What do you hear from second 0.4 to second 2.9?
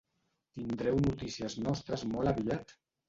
Tindreu notícies nostres molt aviat!